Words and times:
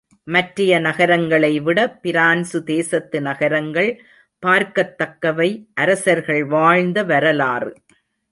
மற்றைய 0.27 0.79
நகரங்களைவிட 0.79 1.79
பிரான்சு 2.01 2.63
தேசத்து 2.63 3.21
நகரங்கள் 3.21 3.91
பார்க்கத்தக்கவை 4.43 5.49
அரசர்கள் 5.73 6.43
வாழ்ந்த 6.45 7.03
வரலாறு. 7.03 7.71